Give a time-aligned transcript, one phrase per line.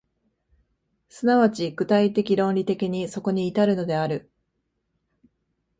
[1.09, 4.31] 即ち具体的論理的にそこに至るのである。